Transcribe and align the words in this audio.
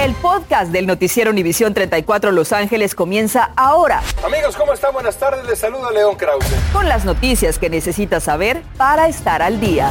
El 0.00 0.14
podcast 0.14 0.72
del 0.72 0.86
noticiero 0.86 1.30
Univisión 1.30 1.74
34 1.74 2.32
Los 2.32 2.54
Ángeles 2.54 2.94
comienza 2.94 3.50
ahora. 3.54 4.00
Amigos, 4.24 4.56
¿cómo 4.56 4.72
están? 4.72 4.94
Buenas 4.94 5.18
tardes. 5.18 5.44
Les 5.44 5.58
saluda 5.58 5.90
León 5.90 6.16
Krause. 6.16 6.46
Con 6.72 6.88
las 6.88 7.04
noticias 7.04 7.58
que 7.58 7.68
necesitas 7.68 8.22
saber 8.22 8.62
para 8.78 9.08
estar 9.08 9.42
al 9.42 9.60
día. 9.60 9.90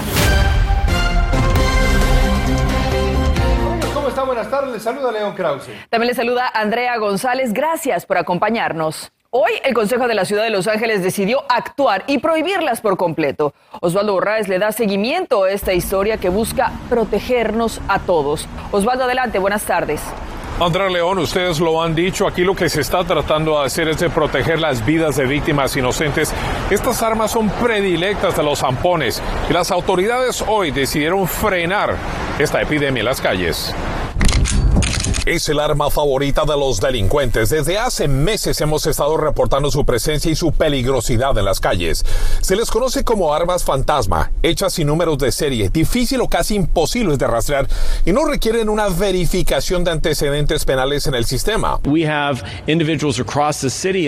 ¿Cómo 3.93 4.07
están? 4.07 4.25
Buenas 4.25 4.49
tardes. 4.49 4.73
Les 4.73 4.81
saluda 4.81 5.11
León 5.11 5.35
Krause. 5.35 5.69
También 5.91 6.07
les 6.07 6.17
saluda 6.17 6.49
Andrea 6.55 6.97
González. 6.97 7.53
Gracias 7.53 8.07
por 8.07 8.17
acompañarnos. 8.17 9.11
Hoy 9.31 9.51
el 9.63 9.75
Consejo 9.75 10.07
de 10.07 10.15
la 10.15 10.25
Ciudad 10.25 10.43
de 10.43 10.49
Los 10.49 10.67
Ángeles 10.67 11.03
decidió 11.03 11.43
actuar 11.49 12.03
y 12.07 12.17
prohibirlas 12.17 12.81
por 12.81 12.97
completo. 12.97 13.53
Osvaldo 13.79 14.13
Borraes 14.13 14.47
le 14.47 14.57
da 14.57 14.71
seguimiento 14.71 15.43
a 15.43 15.51
esta 15.51 15.71
historia 15.71 16.17
que 16.17 16.29
busca 16.29 16.71
protegernos 16.89 17.79
a 17.87 17.99
todos. 17.99 18.47
Osvaldo, 18.71 19.03
adelante, 19.03 19.37
buenas 19.37 19.65
tardes. 19.65 20.01
Andrea 20.59 20.89
León, 20.89 21.19
ustedes 21.19 21.59
lo 21.59 21.79
han 21.79 21.93
dicho, 21.93 22.27
aquí 22.27 22.43
lo 22.43 22.55
que 22.55 22.69
se 22.69 22.81
está 22.81 23.03
tratando 23.03 23.59
de 23.59 23.67
hacer 23.67 23.89
es 23.89 23.99
de 23.99 24.09
proteger 24.09 24.59
las 24.59 24.83
vidas 24.83 25.15
de 25.15 25.27
víctimas 25.27 25.77
inocentes. 25.77 26.33
Estas 26.71 27.03
armas 27.03 27.29
son 27.29 27.51
predilectas 27.51 28.35
de 28.35 28.41
los 28.41 28.57
zampones 28.57 29.21
y 29.47 29.53
las 29.53 29.69
autoridades 29.69 30.43
hoy 30.47 30.71
decidieron 30.71 31.27
frenar 31.27 31.95
esta 32.39 32.63
epidemia 32.63 33.01
en 33.01 33.05
las 33.05 33.21
calles 33.21 33.75
es 35.29 35.47
el 35.47 35.59
arma 35.59 35.91
favorita 35.91 36.43
de 36.43 36.57
los 36.57 36.79
delincuentes. 36.79 37.49
Desde 37.51 37.77
hace 37.77 38.07
meses 38.07 38.59
hemos 38.61 38.87
estado 38.87 39.15
reportando 39.15 39.69
su 39.69 39.85
presencia 39.85 40.31
y 40.31 40.35
su 40.35 40.51
peligrosidad 40.51 41.37
en 41.37 41.45
las 41.45 41.59
calles. 41.59 42.03
Se 42.41 42.55
les 42.55 42.71
conoce 42.71 43.03
como 43.03 43.31
armas 43.31 43.63
fantasma, 43.63 44.31
hechas 44.41 44.73
sin 44.73 44.87
números 44.87 45.19
de 45.19 45.31
serie, 45.31 45.69
difícil 45.69 46.21
o 46.21 46.27
casi 46.27 46.55
imposibles 46.55 47.19
de 47.19 47.27
rastrear 47.27 47.67
y 48.05 48.11
no 48.11 48.25
requieren 48.25 48.69
una 48.69 48.89
verificación 48.89 49.83
de 49.83 49.91
antecedentes 49.91 50.65
penales 50.65 51.05
en 51.05 51.13
el 51.13 51.25
sistema. 51.25 51.79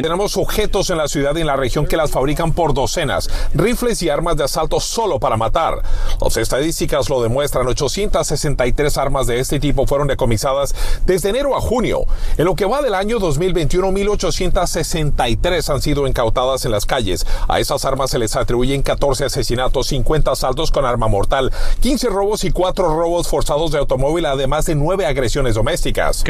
Tenemos 0.02 0.32
sujetos 0.32 0.90
en 0.90 0.98
la 0.98 1.08
ciudad 1.08 1.36
y 1.36 1.42
en 1.42 1.48
la 1.48 1.56
región 1.56 1.86
que 1.86 1.98
las 1.98 2.10
fabrican 2.10 2.54
por 2.54 2.74
docenas, 2.74 3.30
rifles 3.54 4.02
y 4.02 4.10
armas 4.10 4.38
de 4.38 4.46
asalto 4.46 4.80
solo 4.80 5.20
para 5.20 5.38
matar. 5.38 5.84
Las 6.22 6.38
estadísticas 6.38 7.10
lo 7.10 7.22
demuestran, 7.22 7.68
863 7.68 8.98
armas 8.98 9.26
de 9.26 9.40
este 9.40 9.60
tipo 9.60 9.88
fueron 9.88 10.08
decomisadas 10.08 10.76
desde 11.06 11.30
enero 11.30 11.58
a 11.58 11.62
junio, 11.62 12.06
en 12.38 12.46
lo 12.46 12.56
que 12.56 12.66
va 12.66 12.82
del 12.82 12.94
año 12.94 13.18
2021, 13.18 13.92
1.863 13.92 15.74
han 15.74 15.82
sido 15.82 16.08
incautadas 16.08 16.64
en 16.66 16.72
las 16.72 16.86
calles. 16.86 17.26
A 17.48 17.60
esas 17.60 17.86
armas 17.86 18.12
se 18.12 18.20
les 18.20 18.36
atribuyen 18.36 18.84
14 18.84 19.26
asesinatos, 19.26 19.88
50 19.88 20.32
asaltos 20.32 20.70
con 20.70 20.86
arma 20.86 21.08
mortal, 21.08 21.52
15 21.80 22.10
robos 22.10 22.44
y 22.44 22.52
4 22.52 22.96
robos 22.96 23.28
forzados 23.28 23.72
de 23.72 23.80
automóvil, 23.80 24.28
además 24.28 24.66
de 24.66 24.76
9 24.76 25.08
agresiones 25.08 25.56
domésticas. 25.56 26.24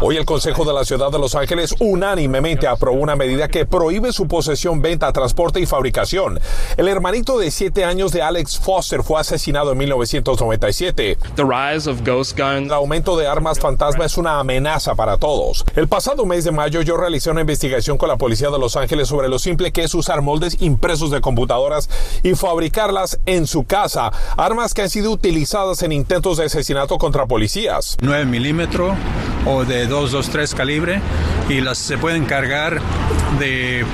Hoy 0.00 0.16
el 0.16 0.24
Consejo 0.24 0.64
de 0.64 0.72
la 0.72 0.84
Ciudad 0.84 1.10
de 1.10 1.18
Los 1.18 1.34
Ángeles 1.34 1.74
unánimemente 1.80 2.66
aprobó 2.66 2.98
una 2.98 3.14
medida 3.14 3.48
que 3.48 3.66
prohíbe 3.66 4.12
su 4.12 4.26
posesión, 4.26 4.80
venta, 4.80 5.12
transporte 5.12 5.60
y 5.60 5.66
fabricación. 5.66 6.40
El 6.78 6.88
hermanito 6.88 7.38
de 7.38 7.50
7 7.50 7.84
años 7.84 8.12
de 8.12 8.22
Alex 8.22 8.58
Foster 8.58 9.02
fue 9.02 9.17
asesinado 9.20 9.72
en 9.72 9.78
1997. 9.78 11.18
El 11.36 12.72
aumento 12.72 13.16
de 13.16 13.26
armas 13.26 13.58
fantasma 13.58 14.04
es 14.04 14.16
una 14.16 14.38
amenaza 14.38 14.94
para 14.94 15.16
todos. 15.16 15.64
El 15.76 15.88
pasado 15.88 16.26
mes 16.26 16.44
de 16.44 16.52
mayo 16.52 16.82
yo 16.82 16.96
realicé 16.96 17.30
una 17.30 17.40
investigación 17.40 17.98
con 17.98 18.08
la 18.08 18.16
policía 18.16 18.50
de 18.50 18.58
Los 18.58 18.76
Ángeles 18.76 19.08
sobre 19.08 19.28
lo 19.28 19.38
simple 19.38 19.72
que 19.72 19.84
es 19.84 19.94
usar 19.94 20.22
moldes 20.22 20.60
impresos 20.60 21.10
de 21.10 21.20
computadoras 21.20 21.88
y 22.22 22.34
fabricarlas 22.34 23.18
en 23.26 23.46
su 23.46 23.64
casa, 23.64 24.12
armas 24.36 24.74
que 24.74 24.82
han 24.82 24.90
sido 24.90 25.10
utilizadas 25.10 25.82
en 25.82 25.92
intentos 25.92 26.38
de 26.38 26.44
asesinato 26.44 26.98
contra 26.98 27.26
policías. 27.26 27.96
9 28.00 28.24
milímetros 28.26 28.94
o 29.48 29.64
de 29.64 29.86
223 29.86 30.54
calibre 30.54 31.00
y 31.48 31.60
las 31.60 31.78
se 31.78 31.96
pueden 31.96 32.26
cargar 32.26 32.80
de 33.38 33.84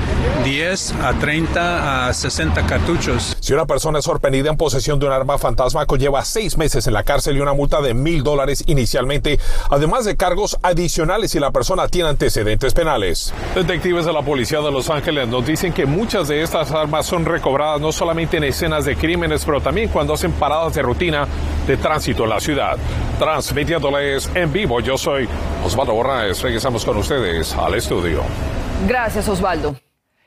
10 0.44 0.94
a 1.02 1.12
30 1.14 2.08
a 2.08 2.12
60 2.12 2.66
cartuchos. 2.66 3.36
Si 3.40 3.52
una 3.52 3.66
persona 3.66 3.98
es 3.98 4.04
sorprendida 4.04 4.50
en 4.50 4.56
posesión 4.56 4.98
de 4.98 5.06
un 5.06 5.12
arma 5.12 5.38
fantasma, 5.38 5.86
conlleva 5.86 6.24
seis 6.24 6.56
meses 6.56 6.86
en 6.86 6.94
la 6.94 7.02
cárcel 7.02 7.36
y 7.36 7.40
una 7.40 7.52
multa 7.52 7.80
de 7.80 7.94
mil 7.94 8.22
dólares 8.22 8.64
inicialmente, 8.66 9.38
además 9.70 10.04
de 10.04 10.16
cargos 10.16 10.56
adicionales 10.62 11.32
si 11.32 11.40
la 11.40 11.50
persona 11.50 11.88
tiene 11.88 12.08
antecedentes 12.08 12.74
penales. 12.74 13.32
Detectives 13.54 14.06
de 14.06 14.12
la 14.12 14.22
Policía 14.22 14.60
de 14.60 14.70
Los 14.70 14.90
Ángeles 14.90 15.28
nos 15.28 15.46
dicen 15.46 15.72
que 15.72 15.86
muchas 15.86 16.28
de 16.28 16.42
estas 16.42 16.72
armas 16.72 17.06
son 17.06 17.24
recobradas 17.24 17.80
no 17.80 17.92
solamente 17.92 18.36
en 18.36 18.44
escenas 18.44 18.84
de 18.84 18.96
crímenes, 18.96 19.44
pero 19.44 19.60
también 19.60 19.88
cuando 19.88 20.14
hacen 20.14 20.32
paradas 20.32 20.74
de 20.74 20.82
rutina 20.82 21.26
de 21.66 21.76
tránsito 21.76 22.24
en 22.24 22.30
la 22.30 22.40
ciudad. 22.40 22.76
Transmitiéndoles 23.18 24.30
en 24.34 24.52
vivo, 24.52 24.80
yo 24.80 24.98
soy 24.98 25.28
Osvaldo 25.64 25.94
Borraes. 25.94 26.42
Regresamos 26.42 26.84
con 26.84 26.96
ustedes 26.96 27.54
al 27.54 27.74
estudio. 27.74 28.22
Gracias, 28.86 29.28
Osvaldo. 29.28 29.76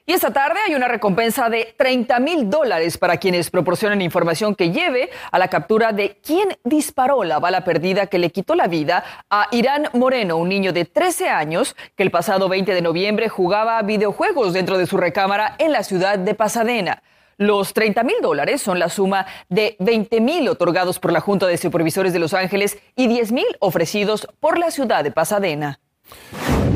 Y 0.09 0.13
esta 0.13 0.31
tarde 0.31 0.59
hay 0.65 0.73
una 0.73 0.87
recompensa 0.87 1.49
de 1.49 1.75
30 1.77 2.19
mil 2.21 2.49
dólares 2.49 2.97
para 2.97 3.17
quienes 3.17 3.49
proporcionen 3.49 4.01
información 4.01 4.55
que 4.55 4.71
lleve 4.71 5.09
a 5.33 5.37
la 5.37 5.49
captura 5.49 5.91
de 5.91 6.21
quién 6.25 6.57
disparó 6.63 7.25
la 7.25 7.39
bala 7.39 7.65
perdida 7.65 8.07
que 8.07 8.17
le 8.17 8.29
quitó 8.29 8.55
la 8.55 8.67
vida 8.67 9.03
a 9.29 9.49
Irán 9.51 9.89
Moreno, 9.91 10.37
un 10.37 10.47
niño 10.47 10.71
de 10.71 10.85
13 10.85 11.27
años 11.27 11.75
que 11.97 12.03
el 12.03 12.11
pasado 12.11 12.47
20 12.47 12.73
de 12.73 12.81
noviembre 12.81 13.27
jugaba 13.27 13.81
videojuegos 13.81 14.53
dentro 14.53 14.77
de 14.77 14.87
su 14.87 14.95
recámara 14.95 15.55
en 15.57 15.73
la 15.73 15.83
ciudad 15.83 16.17
de 16.17 16.33
Pasadena. 16.35 17.03
Los 17.37 17.73
30 17.73 18.03
mil 18.03 18.15
dólares 18.21 18.63
son 18.63 18.79
la 18.79 18.89
suma 18.89 19.27
de 19.47 19.75
20 19.79 20.21
mil 20.21 20.49
otorgados 20.49 20.97
por 20.97 21.11
la 21.11 21.21
Junta 21.21 21.45
de 21.45 21.57
Supervisores 21.57 22.11
de 22.11 22.19
Los 22.19 22.33
Ángeles 22.33 22.79
y 22.95 23.07
10 23.07 23.31
mil 23.31 23.45
ofrecidos 23.59 24.27
por 24.39 24.57
la 24.57 24.71
ciudad 24.71 25.03
de 25.03 25.11
Pasadena. 25.11 25.79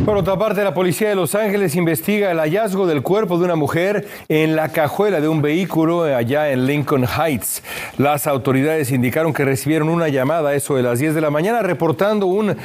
Por 0.06 0.18
otra 0.18 0.36
parte, 0.36 0.64
la 0.64 0.74
policía 0.74 1.10
de 1.10 1.16
Los 1.16 1.36
Ángeles 1.36 1.76
investiga 1.76 2.32
el 2.32 2.40
hallazgo 2.40 2.88
del 2.88 3.04
cuerpo 3.04 3.38
de 3.38 3.46
una 3.46 3.56
mujer 3.56 4.08
en 4.30 4.56
la 4.56 4.70
cajuela 4.70 5.22
de 5.22 5.28
un 5.28 5.44
vehículo 5.44 6.04
allá 6.04 6.52
en 6.52 6.66
Lincoln 6.66 7.06
Heights. 7.06 7.62
Las 8.00 8.26
autoridades 8.26 8.92
indicaron 8.92 9.32
que 9.32 9.46
recibieron 9.46 9.90
una 9.90 10.10
llamada 10.10 10.56
eso 10.56 10.76
de 10.76 10.82
las 10.82 10.98
10 10.98 11.14
de 11.14 11.22
la 11.22 11.30
mañana 11.30 11.62
reportando 11.62 12.26
un, 12.26 12.58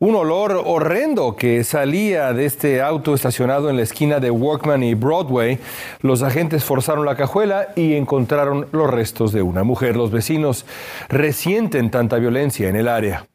un 0.00 0.14
olor 0.14 0.62
horrendo 0.66 1.34
que 1.34 1.64
salía 1.64 2.34
de 2.34 2.44
este 2.44 2.82
auto 2.82 3.14
estacionado 3.14 3.70
en 3.70 3.76
la 3.76 3.82
esquina 3.84 4.20
de 4.20 4.30
Workman 4.30 4.82
y 4.82 4.92
Broadway. 4.92 5.58
Los 6.02 6.22
agentes 6.22 6.62
forzaron 6.62 7.06
la 7.06 7.16
cajuela 7.16 7.68
y 7.74 7.94
encontraron 7.94 8.66
los 8.70 8.90
restos 8.90 9.32
de 9.32 9.40
una 9.40 9.64
mujer. 9.64 9.96
Los 9.96 10.10
vecinos 10.10 10.66
resienten 11.08 11.90
tanta 11.90 12.18
violencia 12.18 12.68
en 12.68 12.76
el 12.76 12.86
área. 12.86 13.26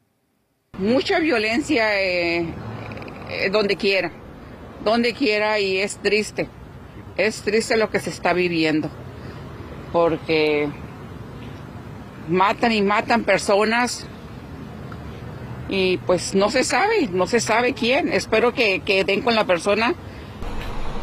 Mucha 0.78 1.18
violencia. 1.18 2.00
Eh 2.00 2.46
eh, 3.30 3.50
donde 3.50 3.76
quiera, 3.76 4.10
donde 4.84 5.12
quiera 5.12 5.58
y 5.60 5.78
es 5.78 5.96
triste. 5.98 6.48
Es 7.16 7.42
triste 7.42 7.76
lo 7.76 7.90
que 7.90 7.98
se 7.98 8.10
está 8.10 8.32
viviendo, 8.32 8.88
porque 9.92 10.68
matan 12.28 12.72
y 12.72 12.82
matan 12.82 13.24
personas 13.24 14.06
y 15.68 15.98
pues 15.98 16.34
no 16.34 16.50
se 16.50 16.64
sabe, 16.64 17.08
no 17.12 17.26
se 17.26 17.40
sabe 17.40 17.74
quién. 17.74 18.08
Espero 18.12 18.54
que, 18.54 18.80
que 18.80 19.04
den 19.04 19.22
con 19.22 19.34
la 19.34 19.44
persona. 19.44 19.94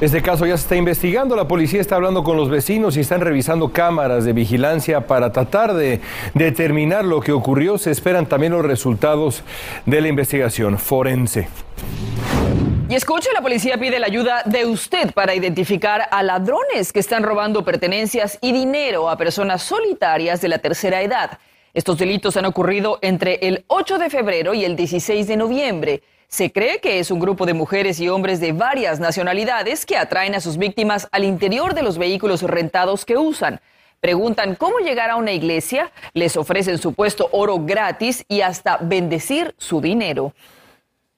Este 0.02 0.22
caso 0.22 0.46
ya 0.46 0.58
se 0.58 0.64
está 0.64 0.76
investigando, 0.76 1.38
la 1.38 1.48
policía 1.48 1.80
está 1.80 1.96
hablando 1.96 2.22
con 2.22 2.36
los 2.36 2.50
vecinos 2.50 2.98
y 2.98 3.00
están 3.00 3.22
revisando 3.22 3.70
cámaras 3.70 4.26
de 4.26 4.34
vigilancia 4.34 5.08
para 5.08 5.32
tratar 5.32 5.74
de 5.74 6.02
determinar 6.34 7.06
lo 7.06 7.22
que 7.22 7.32
ocurrió. 7.32 7.78
Se 7.78 7.92
esperan 7.92 8.26
también 8.26 8.52
los 8.52 8.66
resultados 8.66 9.44
de 9.86 10.02
la 10.02 10.10
investigación 10.10 10.78
forense. 10.78 11.48
Escuche, 12.96 13.30
la 13.34 13.42
policía 13.42 13.78
pide 13.78 14.00
la 14.00 14.08
ayuda 14.08 14.42
de 14.46 14.66
usted 14.66 15.12
para 15.12 15.36
identificar 15.36 16.08
a 16.10 16.24
ladrones 16.24 16.94
que 16.94 17.02
están 17.02 17.24
robando 17.24 17.66
pertenencias 17.66 18.38
y 18.40 18.54
dinero 18.54 19.10
a 19.10 19.18
personas 19.18 19.64
solitarias 19.64 20.40
de 20.40 20.48
la 20.48 20.60
tercera 20.60 21.02
edad. 21.02 21.40
Estos 21.74 21.98
delitos 21.98 22.38
han 22.38 22.46
ocurrido 22.46 23.00
entre 23.02 23.36
el 23.42 23.66
8 23.68 23.98
de 23.98 24.10
febrero 24.10 24.54
y 24.54 24.64
el 24.64 24.78
16 24.78 25.28
de 25.28 25.36
noviembre. 25.36 26.04
Se 26.30 26.54
cree 26.54 26.80
que 26.80 27.00
es 27.00 27.12
un 27.12 27.20
grupo 27.20 27.46
de 27.46 27.54
mujeres 27.54 28.00
y 28.00 28.08
hombres 28.08 28.40
de 28.40 28.54
varias 28.54 29.02
nacionalidades 29.02 29.86
que 29.86 29.98
atraen 29.98 30.34
a 30.34 30.40
sus 30.40 30.56
víctimas 30.56 31.10
al 31.12 31.26
interior 31.26 31.74
de 31.74 31.84
los 31.84 31.98
vehículos 31.98 32.44
rentados 32.44 33.04
que 33.04 33.18
usan. 33.18 33.60
Preguntan 34.00 34.56
cómo 34.56 34.80
llegar 34.80 35.10
a 35.10 35.18
una 35.18 35.34
iglesia, 35.34 35.92
les 36.14 36.38
ofrecen 36.38 36.78
supuesto 36.78 37.28
oro 37.34 37.58
gratis 37.60 38.24
y 38.30 38.40
hasta 38.40 38.78
bendecir 38.78 39.54
su 39.58 39.82
dinero. 39.82 40.34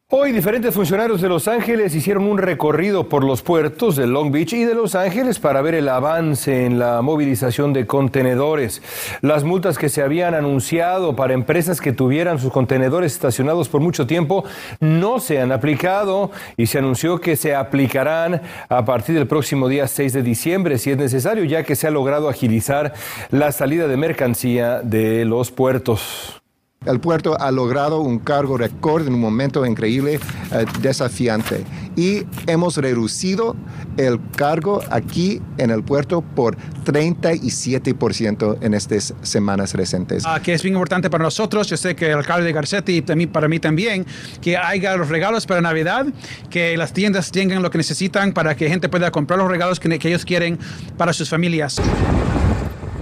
Hoy 0.10 0.32
diferentes 0.32 0.74
funcionarios 0.74 1.20
de 1.20 1.28
Los 1.28 1.50
Ángeles 1.50 1.94
hicieron 1.94 2.28
un 2.28 2.38
recorrido 2.38 3.10
por 3.10 3.26
los 3.26 3.42
puertos 3.42 3.98
de 3.98 4.08
Long 4.08 4.32
Beach 4.32 4.54
y 4.54 4.64
de 4.64 4.74
Los 4.74 4.96
Ángeles 4.96 5.38
para 5.38 5.62
ver 5.62 5.76
el 5.76 5.90
avance 5.90 6.66
en 6.66 6.80
la 6.80 7.02
movilización 7.02 7.74
de 7.74 7.86
contenedores. 7.86 8.82
Las 9.20 9.44
multas 9.44 9.78
que 9.78 9.90
se 9.90 10.02
habían 10.02 10.34
anunciado 10.34 11.18
para 11.18 11.34
empresas 11.34 11.82
que 11.82 11.92
tuvieran 11.92 12.40
sus 12.40 12.54
contenedores 12.54 13.12
estacionados 13.12 13.68
por 13.68 13.82
mucho 13.82 14.08
tiempo 14.08 14.46
no 14.80 15.20
se 15.20 15.42
han 15.42 15.52
aplicado 15.52 16.32
y 16.56 16.68
se 16.68 16.78
anunció 16.78 17.20
que 17.20 17.36
se 17.36 17.54
aplicarán 17.54 18.44
a 18.70 18.86
partir 18.86 19.14
del 19.14 19.28
próximo 19.28 19.68
día 19.68 19.88
6 19.88 20.14
de 20.14 20.24
diciembre 20.24 20.78
si 20.78 20.92
es 20.92 20.98
necesario, 20.98 21.44
ya 21.44 21.64
que 21.64 21.76
se 21.76 21.86
ha 21.86 21.92
logrado 21.92 22.30
agilizar 22.30 22.94
la 23.30 23.52
salida 23.52 23.90
de 23.90 23.98
mercancía 23.98 24.80
de 24.80 25.26
los 25.26 25.52
puertos. 25.52 26.42
El 26.88 27.00
puerto 27.02 27.40
ha 27.40 27.52
logrado 27.52 28.00
un 28.00 28.20
cargo 28.20 28.58
récord 28.58 29.06
en 29.08 29.14
un 29.14 29.20
momento 29.20 29.66
increíble, 29.66 30.20
eh, 30.52 30.66
desafiante. 30.82 31.66
Y 31.96 32.24
hemos 32.48 32.78
reducido 32.78 33.56
el 33.98 34.20
cargo 34.36 34.82
aquí 34.90 35.42
en 35.58 35.72
el 35.72 35.84
puerto 35.84 36.22
por 36.22 36.56
37% 36.86 38.58
en 38.62 38.74
estas 38.74 39.14
semanas 39.22 39.74
recientes. 39.74 40.24
Ah, 40.26 40.40
que 40.42 40.54
es 40.54 40.64
bien 40.64 40.76
importante 40.76 41.10
para 41.10 41.24
nosotros, 41.24 41.68
yo 41.68 41.76
sé 41.76 41.96
que 41.96 42.08
el 42.12 42.18
alcalde 42.18 42.46
de 42.46 42.54
Garcetti 42.54 43.04
y 43.08 43.28
para 43.28 43.48
mí 43.48 43.60
también, 43.60 44.06
que 44.42 44.56
haya 44.56 44.96
los 44.96 45.10
regalos 45.10 45.46
para 45.46 45.60
Navidad, 45.60 46.06
que 46.50 46.78
las 46.78 46.94
tiendas 46.94 47.32
tengan 47.32 47.62
lo 47.62 47.70
que 47.70 47.80
necesitan 47.80 48.32
para 48.32 48.56
que 48.56 48.70
gente 48.70 48.88
pueda 48.88 49.12
comprar 49.12 49.40
los 49.40 49.50
regalos 49.50 49.80
que, 49.80 50.00
que 50.00 50.08
ellos 50.08 50.24
quieren 50.24 50.58
para 50.98 51.12
sus 51.12 51.30
familias. 51.30 51.82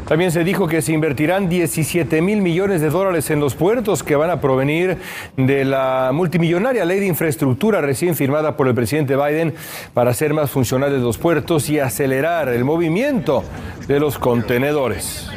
También 0.07 0.31
se 0.31 0.43
dijo 0.43 0.67
que 0.67 0.83
se 0.83 0.93
invertirán 0.93 1.49
17 1.49 2.21
mil 2.21 2.41
millones 2.41 2.79
de 2.79 2.91
dólares 2.91 3.31
en 3.31 3.39
los 3.39 3.55
puertos 3.55 4.03
que 4.03 4.15
van 4.15 4.29
a 4.29 4.39
provenir 4.39 4.97
de 5.35 5.65
la 5.65 6.11
multimillonaria 6.13 6.85
ley 6.85 6.99
de 6.99 7.07
infraestructura 7.07 7.81
recién 7.81 8.15
firmada 8.15 8.55
por 8.55 8.67
el 8.67 8.75
presidente 8.75 9.15
Biden 9.15 9.55
para 9.95 10.11
hacer 10.11 10.33
más 10.33 10.51
funcionales 10.51 11.01
los 11.01 11.17
puertos 11.17 11.69
y 11.69 11.79
acelerar 11.79 12.49
el 12.49 12.63
movimiento 12.63 13.43
de 13.87 13.99
los 13.99 14.19
contenedores. 14.19 15.27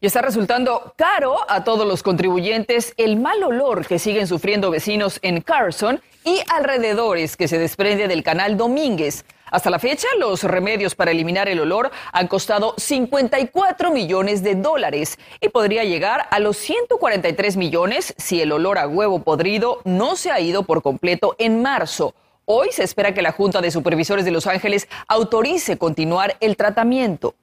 Y 0.00 0.06
está 0.06 0.22
resultando 0.22 0.94
caro 0.96 1.36
a 1.48 1.64
todos 1.64 1.86
los 1.86 2.02
contribuyentes 2.02 2.94
el 2.96 3.16
mal 3.16 3.42
olor 3.42 3.84
que 3.84 3.98
siguen 3.98 4.28
sufriendo 4.28 4.70
vecinos 4.70 5.18
en 5.22 5.40
Carson 5.40 6.00
y 6.24 6.40
alrededores 6.48 7.36
que 7.36 7.48
se 7.48 7.58
desprende 7.58 8.08
del 8.08 8.22
canal 8.22 8.56
Domínguez. 8.56 9.24
Hasta 9.50 9.70
la 9.70 9.78
fecha, 9.78 10.06
los 10.18 10.42
remedios 10.42 10.94
para 10.94 11.10
eliminar 11.10 11.48
el 11.48 11.60
olor 11.60 11.90
han 12.12 12.28
costado 12.28 12.74
54 12.76 13.90
millones 13.90 14.42
de 14.42 14.54
dólares 14.54 15.18
y 15.40 15.48
podría 15.48 15.84
llegar 15.84 16.26
a 16.30 16.38
los 16.38 16.56
143 16.56 17.56
millones 17.56 18.14
si 18.16 18.40
el 18.40 18.52
olor 18.52 18.78
a 18.78 18.86
huevo 18.86 19.22
podrido 19.22 19.80
no 19.84 20.16
se 20.16 20.30
ha 20.30 20.40
ido 20.40 20.62
por 20.62 20.82
completo 20.82 21.34
en 21.38 21.62
marzo. 21.62 22.14
Hoy 22.44 22.68
se 22.72 22.82
espera 22.82 23.12
que 23.12 23.22
la 23.22 23.32
Junta 23.32 23.60
de 23.60 23.70
Supervisores 23.70 24.24
de 24.24 24.30
Los 24.30 24.46
Ángeles 24.46 24.88
autorice 25.06 25.76
continuar 25.76 26.36
el 26.40 26.56
tratamiento. 26.56 27.34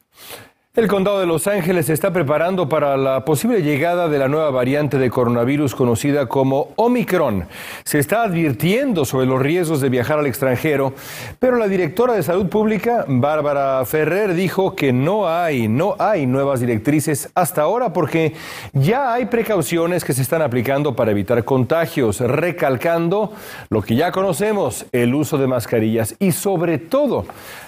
El 0.76 0.90
condado 0.90 1.22
de 1.22 1.26
Los 1.26 1.48
Ángeles 1.48 1.86
se 1.86 1.94
está 1.94 2.12
preparando 2.12 2.68
para 2.68 2.98
la 2.98 3.24
posible 3.24 3.62
llegada 3.62 4.10
de 4.10 4.20
la 4.20 4.28
nueva 4.28 4.52
variante 4.52 4.98
de 4.98 5.10
coronavirus 5.10 5.74
conocida 5.74 6.26
como 6.28 6.74
Omicron. 6.76 7.48
Se 7.86 7.98
está 7.98 8.24
advirtiendo 8.24 9.06
sobre 9.06 9.26
los 9.26 9.42
riesgos 9.42 9.80
de 9.80 9.88
viajar 9.88 10.20
al 10.20 10.26
extranjero, 10.26 10.94
pero 11.40 11.56
la 11.56 11.70
directora 11.70 12.16
de 12.16 12.24
Salud 12.24 12.48
Pública, 12.48 13.06
Bárbara 13.08 13.86
Ferrer, 13.86 14.34
dijo 14.34 14.76
que 14.76 14.92
no 14.92 15.30
hay, 15.30 15.70
no 15.70 15.96
hay 15.98 16.26
nuevas 16.26 16.60
directrices 16.60 17.30
hasta 17.36 17.62
ahora 17.62 17.94
porque 17.94 18.34
ya 18.74 19.14
hay 19.14 19.28
precauciones 19.28 20.04
que 20.04 20.12
se 20.12 20.24
están 20.24 20.42
aplicando 20.42 20.94
para 20.94 21.12
evitar 21.12 21.46
contagios, 21.46 22.20
recalcando 22.20 23.32
lo 23.70 23.82
que 23.82 23.96
ya 23.96 24.12
conocemos, 24.12 24.88
el 24.92 25.16
uso 25.16 25.38
de 25.38 25.48
mascarillas 25.48 26.16
y 26.20 26.34
sobre 26.34 26.80
todo 26.80 27.26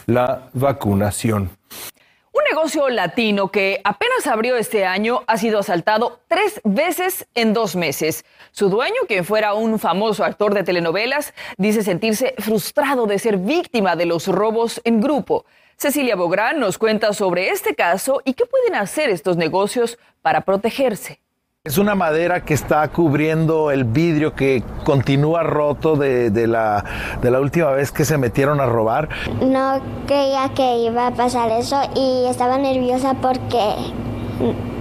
la 0.08 0.50
vacunación. 0.52 1.52
Negocio 2.58 2.90
latino 2.90 3.52
que 3.52 3.82
apenas 3.84 4.26
abrió 4.26 4.58
este 4.58 4.84
año 4.84 5.22
ha 5.28 5.38
sido 5.38 5.60
asaltado 5.60 6.22
tres 6.28 6.60
veces 6.64 7.28
en 7.36 7.54
dos 7.54 7.76
meses. 7.76 8.26
Su 8.50 8.70
dueño, 8.70 8.96
quien 9.08 9.26
fuera 9.26 9.54
un 9.54 9.78
famoso 9.78 10.24
actor 10.24 10.56
de 10.56 10.64
telenovelas, 10.64 11.36
dice 11.58 11.84
sentirse 11.84 12.34
frustrado 12.40 13.06
de 13.06 13.20
ser 13.20 13.38
víctima 13.38 13.96
de 13.96 14.08
los 14.08 14.26
robos 14.26 14.82
en 14.86 15.02
grupo. 15.02 15.46
Cecilia 15.78 16.16
Bográn 16.16 16.60
nos 16.60 16.80
cuenta 16.80 17.14
sobre 17.14 17.52
este 17.52 17.76
caso 17.76 18.24
y 18.26 18.34
qué 18.34 18.48
pueden 18.48 18.74
hacer 18.74 19.12
estos 19.12 19.38
negocios 19.38 20.00
para 20.24 20.42
protegerse. 20.42 21.22
Es 21.68 21.78
una 21.78 21.96
madera 21.96 22.46
que 22.46 22.54
está 22.54 22.88
cubriendo 22.88 23.72
el 23.72 23.84
vidrio 23.84 24.34
que 24.34 24.64
continúa 24.86 25.44
roto 25.44 25.98
de, 25.98 26.30
la, 26.48 26.86
de, 27.22 27.30
la, 27.30 27.42
última 27.42 27.72
vez 27.72 27.92
que 27.92 28.06
se 28.06 28.18
metieron 28.18 28.62
a 28.62 28.66
robar. 28.68 29.10
No 29.42 29.82
creía 30.08 30.50
que 30.56 30.78
iba 30.78 31.08
a 31.08 31.12
pasar 31.12 31.52
eso 31.52 31.82
y 31.94 32.26
estaba 32.30 32.58
nerviosa 32.58 33.16
porque 33.16 33.60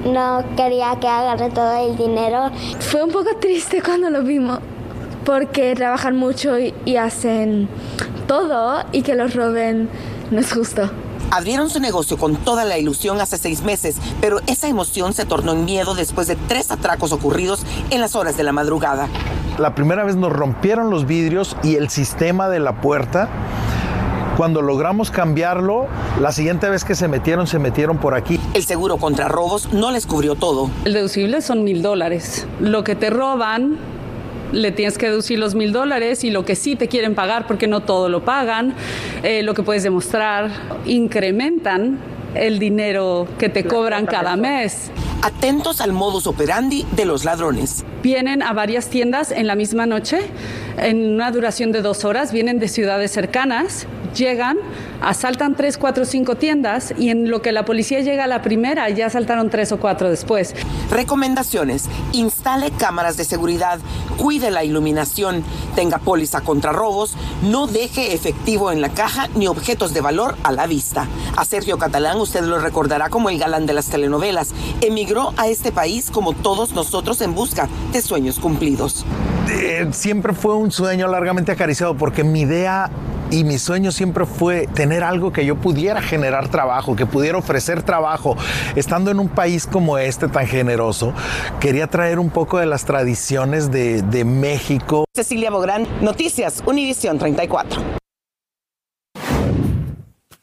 no 0.04 0.44
quería 0.56 0.94
que 1.00 1.08
agarre 1.08 1.50
todo 1.50 1.90
el 1.90 1.96
dinero. 1.96 2.52
Fue 2.78 3.02
un 3.02 3.10
poco 3.10 3.30
triste 3.40 3.82
cuando 3.82 4.08
lo 4.08 4.22
vimos 4.22 4.60
porque 5.24 5.74
trabajan 5.74 6.14
mucho 6.14 6.56
y, 6.56 6.72
y 6.84 6.98
hacen 6.98 7.68
todo 8.28 8.84
y 8.92 9.02
que 9.02 9.16
los 9.16 9.34
roben 9.34 9.88
no 10.30 10.38
es 10.38 10.52
justo. 10.52 10.88
Abrieron 11.30 11.70
su 11.70 11.80
negocio 11.80 12.16
con 12.16 12.36
toda 12.36 12.64
la 12.64 12.78
ilusión 12.78 13.20
hace 13.20 13.38
seis 13.38 13.62
meses, 13.62 13.96
pero 14.20 14.40
esa 14.46 14.68
emoción 14.68 15.12
se 15.12 15.24
tornó 15.24 15.52
en 15.52 15.64
miedo 15.64 15.94
después 15.94 16.26
de 16.26 16.36
tres 16.48 16.70
atracos 16.70 17.12
ocurridos 17.12 17.64
en 17.90 18.00
las 18.00 18.14
horas 18.14 18.36
de 18.36 18.42
la 18.42 18.52
madrugada. 18.52 19.08
La 19.58 19.74
primera 19.74 20.04
vez 20.04 20.16
nos 20.16 20.32
rompieron 20.32 20.90
los 20.90 21.06
vidrios 21.06 21.56
y 21.62 21.76
el 21.76 21.88
sistema 21.88 22.48
de 22.48 22.60
la 22.60 22.80
puerta. 22.80 23.28
Cuando 24.36 24.60
logramos 24.60 25.10
cambiarlo, 25.10 25.86
la 26.20 26.30
siguiente 26.30 26.68
vez 26.68 26.84
que 26.84 26.94
se 26.94 27.08
metieron, 27.08 27.46
se 27.46 27.58
metieron 27.58 27.96
por 27.96 28.14
aquí. 28.14 28.38
El 28.52 28.64
seguro 28.66 28.98
contra 28.98 29.28
robos 29.28 29.72
no 29.72 29.90
les 29.90 30.06
cubrió 30.06 30.34
todo. 30.34 30.70
El 30.84 30.92
deducible 30.92 31.40
son 31.40 31.64
mil 31.64 31.80
dólares. 31.80 32.46
Lo 32.60 32.84
que 32.84 32.94
te 32.94 33.08
roban 33.08 33.78
le 34.52 34.72
tienes 34.72 34.98
que 34.98 35.06
deducir 35.06 35.38
los 35.38 35.54
mil 35.54 35.72
dólares 35.72 36.24
y 36.24 36.30
lo 36.30 36.44
que 36.44 36.56
sí 36.56 36.76
te 36.76 36.88
quieren 36.88 37.14
pagar, 37.14 37.46
porque 37.46 37.66
no 37.66 37.80
todo 37.80 38.08
lo 38.08 38.24
pagan, 38.24 38.74
eh, 39.22 39.42
lo 39.42 39.54
que 39.54 39.62
puedes 39.62 39.82
demostrar, 39.82 40.50
incrementan 40.84 41.98
el 42.34 42.58
dinero 42.58 43.26
que 43.38 43.48
te 43.48 43.64
cobran 43.64 44.06
cada 44.06 44.36
mes. 44.36 44.90
Atentos 45.22 45.80
al 45.80 45.92
modus 45.92 46.26
operandi 46.26 46.86
de 46.92 47.04
los 47.06 47.24
ladrones. 47.24 47.84
Vienen 48.02 48.42
a 48.42 48.52
varias 48.52 48.88
tiendas 48.88 49.32
en 49.32 49.46
la 49.46 49.54
misma 49.54 49.86
noche, 49.86 50.20
en 50.76 51.14
una 51.14 51.30
duración 51.30 51.72
de 51.72 51.80
dos 51.80 52.04
horas, 52.04 52.32
vienen 52.32 52.58
de 52.58 52.68
ciudades 52.68 53.10
cercanas, 53.10 53.86
llegan, 54.16 54.56
asaltan 55.00 55.54
tres, 55.54 55.78
cuatro, 55.78 56.04
cinco 56.04 56.34
tiendas 56.34 56.94
y 56.98 57.10
en 57.10 57.30
lo 57.30 57.42
que 57.42 57.52
la 57.52 57.64
policía 57.64 58.00
llega 58.00 58.24
a 58.24 58.26
la 58.26 58.42
primera 58.42 58.88
ya 58.90 59.06
asaltaron 59.06 59.50
tres 59.50 59.72
o 59.72 59.78
cuatro 59.78 60.08
después. 60.10 60.54
Recomendaciones. 60.90 61.88
Instale 62.12 62.70
cámaras 62.70 63.16
de 63.16 63.24
seguridad, 63.24 63.78
cuide 64.16 64.50
la 64.50 64.64
iluminación, 64.64 65.44
tenga 65.74 65.98
póliza 65.98 66.40
contra 66.40 66.72
robos, 66.72 67.16
no 67.42 67.66
deje 67.66 68.14
efectivo 68.14 68.72
en 68.72 68.80
la 68.80 68.88
caja 68.88 69.28
ni 69.34 69.46
objetos 69.46 69.94
de 69.94 70.00
valor 70.00 70.36
a 70.42 70.52
la 70.52 70.66
vista. 70.66 71.06
A 71.36 71.44
Sergio 71.44 71.78
Catalán 71.78 72.18
usted 72.18 72.42
lo 72.42 72.58
recordará 72.58 73.10
como 73.10 73.28
el 73.28 73.38
galán 73.38 73.66
de 73.66 73.74
las 73.74 73.86
telenovelas. 73.86 74.54
Emigró 74.80 75.32
a 75.36 75.48
este 75.48 75.72
país 75.72 76.10
como 76.10 76.32
todos 76.32 76.72
nosotros 76.72 77.20
en 77.20 77.34
busca 77.34 77.68
de 77.92 78.00
sueños 78.00 78.38
cumplidos. 78.38 79.04
Eh, 79.50 79.86
siempre 79.92 80.32
fue 80.32 80.54
un 80.54 80.72
sueño 80.72 81.06
largamente 81.08 81.52
acariciado 81.52 81.96
porque 81.96 82.24
mi 82.24 82.40
idea 82.40 82.90
y 83.30 83.44
mi 83.44 83.58
sueño 83.58 83.92
siempre 83.92 84.26
fue 84.26 84.66
tener 84.68 85.02
algo 85.02 85.32
que 85.32 85.44
yo 85.44 85.56
pudiera 85.56 86.00
generar 86.00 86.48
trabajo, 86.48 86.96
que 86.96 87.06
pudiera 87.06 87.38
ofrecer 87.38 87.82
trabajo. 87.82 88.36
Estando 88.74 89.10
en 89.10 89.18
un 89.18 89.28
país 89.28 89.66
como 89.66 89.98
este 89.98 90.28
tan 90.28 90.46
generoso, 90.46 91.12
quería 91.60 91.86
traer 91.86 92.18
un 92.18 92.30
poco 92.30 92.58
de 92.58 92.66
las 92.66 92.84
tradiciones 92.84 93.70
de, 93.70 94.02
de 94.02 94.24
México. 94.24 95.04
Cecilia 95.14 95.50
Bográn, 95.50 95.86
Noticias, 96.00 96.62
Univisión 96.66 97.18
34. 97.18 97.82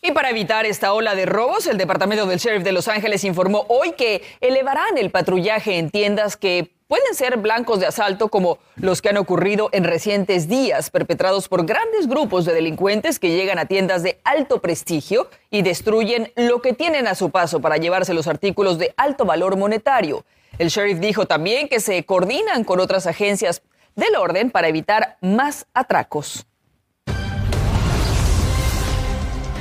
Y 0.05 0.11
para 0.11 0.29
evitar 0.31 0.65
esta 0.65 0.91
ola 0.91 1.15
de 1.15 1.25
robos, 1.25 1.65
el 1.65 1.77
Departamento 1.77 2.25
del 2.25 2.37
Sheriff 2.37 2.63
de 2.63 2.73
Los 2.73 2.89
Ángeles 2.89 3.23
informó 3.23 3.65
hoy 3.69 3.93
que 3.93 4.21
elevarán 4.41 4.97
el 4.97 5.11
patrullaje 5.11 5.77
en 5.77 5.89
tiendas 5.89 6.35
que 6.35 6.75
pueden 6.93 7.15
ser 7.15 7.37
blancos 7.37 7.79
de 7.79 7.87
asalto 7.87 8.27
como 8.27 8.59
los 8.75 9.01
que 9.01 9.09
han 9.09 9.17
ocurrido 9.17 9.67
en 9.71 9.83
recientes 9.83 10.47
días, 10.47 10.91
perpetrados 10.91 11.49
por 11.49 11.65
grandes 11.65 12.05
grupos 12.07 12.45
de 12.45 12.53
delincuentes 12.53 13.17
que 13.17 13.35
llegan 13.35 13.57
a 13.57 13.65
tiendas 13.65 14.03
de 14.03 14.21
alto 14.23 14.61
prestigio 14.61 15.27
y 15.49 15.63
destruyen 15.63 16.31
lo 16.35 16.61
que 16.61 16.73
tienen 16.73 17.07
a 17.07 17.15
su 17.15 17.31
paso 17.31 17.61
para 17.61 17.77
llevarse 17.77 18.13
los 18.13 18.27
artículos 18.27 18.77
de 18.77 18.93
alto 18.95 19.25
valor 19.25 19.57
monetario. 19.57 20.23
El 20.59 20.67
sheriff 20.67 20.99
dijo 20.99 21.25
también 21.25 21.67
que 21.67 21.79
se 21.79 22.05
coordinan 22.05 22.63
con 22.63 22.79
otras 22.79 23.07
agencias 23.07 23.63
del 23.95 24.15
orden 24.15 24.51
para 24.51 24.67
evitar 24.67 25.17
más 25.19 25.65
atracos. 25.73 26.45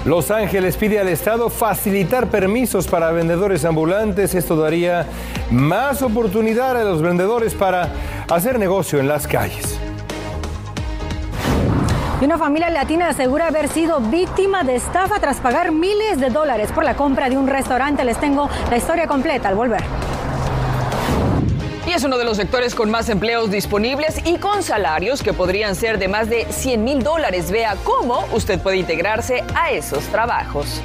Los 0.04 0.32
Ángeles 0.32 0.76
pide 0.76 0.98
al 0.98 1.08
Estado 1.08 1.48
facilitar 1.48 2.26
permisos 2.26 2.88
para 2.88 3.12
vendedores 3.12 3.64
ambulantes. 3.64 4.34
Esto 4.34 4.56
daría 4.56 5.06
más 5.50 6.02
oportunidad 6.02 6.76
a 6.76 6.82
los 6.82 7.00
vendedores 7.00 7.54
para 7.54 7.88
hacer 8.28 8.58
negocio 8.58 8.98
en 8.98 9.06
las 9.06 9.28
calles. 9.28 9.78
Y 12.20 12.24
una 12.24 12.36
familia 12.36 12.68
latina 12.70 13.10
asegura 13.10 13.46
haber 13.46 13.68
sido 13.68 14.00
víctima 14.00 14.64
de 14.64 14.74
estafa 14.74 15.20
tras 15.20 15.38
pagar 15.38 15.70
miles 15.70 16.18
de 16.18 16.30
dólares 16.30 16.72
por 16.72 16.84
la 16.84 16.96
compra 16.96 17.28
de 17.28 17.36
un 17.36 17.46
restaurante. 17.46 18.04
Les 18.04 18.18
tengo 18.18 18.48
la 18.70 18.76
historia 18.76 19.06
completa 19.06 19.48
al 19.48 19.54
volver. 19.54 19.82
Es 21.94 22.04
uno 22.04 22.16
de 22.16 22.24
los 22.24 22.38
sectores 22.38 22.74
con 22.74 22.90
más 22.90 23.10
empleos 23.10 23.50
disponibles 23.50 24.16
y 24.24 24.38
con 24.38 24.62
salarios 24.62 25.22
que 25.22 25.34
podrían 25.34 25.74
ser 25.74 25.98
de 25.98 26.08
más 26.08 26.30
de 26.30 26.46
100 26.50 26.82
mil 26.82 27.02
dólares. 27.02 27.50
Vea 27.50 27.76
cómo 27.84 28.24
usted 28.32 28.58
puede 28.58 28.78
integrarse 28.78 29.44
a 29.54 29.72
esos 29.72 30.04
trabajos. 30.04 30.80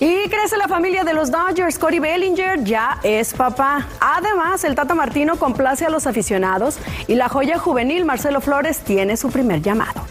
Y 0.00 0.26
crece 0.30 0.56
la 0.56 0.68
familia 0.68 1.04
de 1.04 1.12
los 1.12 1.30
Dodgers. 1.30 1.78
Corey 1.78 1.98
Bellinger 1.98 2.64
ya 2.64 2.98
es 3.02 3.34
papá. 3.34 3.86
Además, 4.00 4.64
el 4.64 4.74
Tata 4.74 4.94
Martino 4.94 5.36
complace 5.36 5.84
a 5.84 5.90
los 5.90 6.06
aficionados 6.06 6.78
y 7.06 7.14
la 7.14 7.28
joya 7.28 7.58
juvenil 7.58 8.06
Marcelo 8.06 8.40
Flores 8.40 8.78
tiene 8.78 9.18
su 9.18 9.28
primer 9.28 9.60
llamado. 9.60 10.02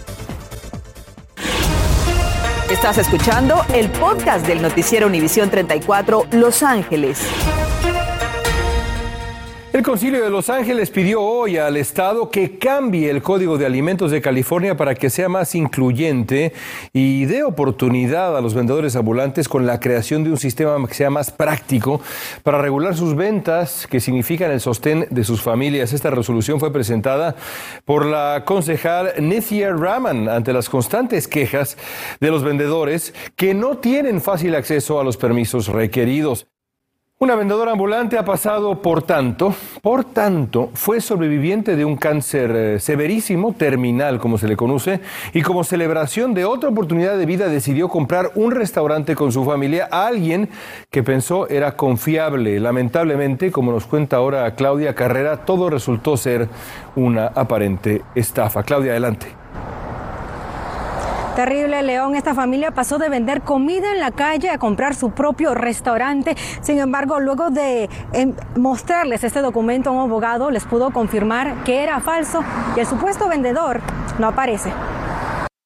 Estás 2.69 2.99
escuchando 2.99 3.65
el 3.73 3.89
podcast 3.89 4.45
del 4.45 4.61
noticiero 4.61 5.07
Univisión 5.07 5.49
34 5.49 6.27
Los 6.31 6.61
Ángeles. 6.61 7.19
El 9.73 9.81
Concilio 9.81 10.23
de 10.23 10.29
Los 10.29 10.51
Ángeles 10.51 10.91
pidió 10.91 11.19
hoy 11.19 11.57
al 11.57 11.77
Estado 11.77 12.29
que 12.29 12.59
cambie 12.59 13.09
el 13.09 13.23
Código 13.23 13.57
de 13.57 13.65
Alimentos 13.65 14.11
de 14.11 14.21
California 14.21 14.77
para 14.77 14.93
que 14.93 15.09
sea 15.09 15.29
más 15.29 15.55
incluyente 15.55 16.53
y 16.93 17.25
dé 17.25 17.43
oportunidad 17.43 18.37
a 18.37 18.41
los 18.41 18.53
vendedores 18.53 18.95
ambulantes 18.95 19.49
con 19.49 19.65
la 19.65 19.79
creación 19.79 20.23
de 20.23 20.29
un 20.29 20.37
sistema 20.37 20.77
que 20.87 20.93
sea 20.93 21.09
más 21.09 21.31
práctico 21.31 22.01
para 22.43 22.61
regular 22.61 22.95
sus 22.95 23.15
ventas, 23.15 23.87
que 23.87 23.99
significan 23.99 24.51
el 24.51 24.61
sostén 24.61 25.07
de 25.09 25.23
sus 25.23 25.41
familias. 25.41 25.91
Esta 25.91 26.11
resolución 26.11 26.59
fue 26.59 26.71
presentada 26.71 27.35
por 27.83 28.05
la 28.05 28.43
concejal 28.45 29.13
Nithya 29.19 29.73
Raman 29.73 30.29
ante 30.29 30.53
las 30.53 30.69
constantes 30.69 31.27
quejas 31.27 31.79
de 32.19 32.29
los 32.29 32.43
vendedores 32.43 33.15
que 33.35 33.55
no 33.55 33.79
tienen 33.79 34.21
fácil 34.21 34.53
acceso 34.53 34.99
a 34.99 35.03
los 35.03 35.17
permisos 35.17 35.67
requeridos. 35.67 36.45
Una 37.19 37.35
vendedora 37.35 37.71
ambulante 37.71 38.17
ha 38.17 38.25
pasado 38.25 38.81
por 38.81 39.03
tanto, 39.03 39.55
por 39.81 40.03
tanto, 40.03 40.71
fue 40.73 40.99
sobreviviente 40.99 41.77
de 41.77 41.85
un 41.85 41.95
cáncer 41.95 42.51
eh, 42.53 42.79
severísimo, 42.81 43.53
terminal 43.53 44.19
como 44.19 44.37
se 44.37 44.47
le 44.47 44.57
conoce, 44.57 44.99
y 45.31 45.41
como 45.41 45.63
celebración 45.63 46.33
de 46.33 46.43
otra 46.43 46.69
oportunidad 46.69 47.17
de 47.17 47.25
vida 47.25 47.47
decidió 47.47 47.87
comprar 47.87 48.31
un 48.35 48.51
restaurante 48.51 49.15
con 49.15 49.31
su 49.31 49.45
familia 49.45 49.87
a 49.89 50.07
alguien 50.07 50.49
que 50.89 51.01
pensó 51.03 51.47
era 51.47 51.77
confiable. 51.77 52.59
Lamentablemente, 52.59 53.53
como 53.53 53.71
nos 53.71 53.85
cuenta 53.85 54.17
ahora 54.17 54.53
Claudia 54.55 54.93
Carrera, 54.93 55.45
todo 55.45 55.69
resultó 55.69 56.17
ser 56.17 56.49
una 56.97 57.27
aparente 57.27 58.01
estafa. 58.15 58.63
Claudia, 58.63 58.91
adelante. 58.91 59.42
Terrible, 61.35 61.81
León. 61.81 62.15
Esta 62.15 62.35
familia 62.35 62.71
pasó 62.71 62.99
de 62.99 63.09
vender 63.09 63.41
comida 63.41 63.91
en 63.91 63.99
la 63.99 64.11
calle 64.11 64.51
a 64.51 64.59
comprar 64.59 64.93
su 64.93 65.11
propio 65.11 65.55
restaurante. 65.55 66.35
Sin 66.61 66.77
embargo, 66.77 67.19
luego 67.19 67.49
de 67.49 67.89
em, 68.11 68.35
mostrarles 68.55 69.23
este 69.23 69.41
documento 69.41 69.89
a 69.89 69.93
un 69.93 70.01
abogado, 70.01 70.51
les 70.51 70.63
pudo 70.65 70.91
confirmar 70.91 71.63
que 71.63 71.81
era 71.81 71.99
falso 72.01 72.43
y 72.75 72.81
el 72.81 72.85
supuesto 72.85 73.27
vendedor 73.27 73.81
no 74.19 74.27
aparece. 74.27 74.71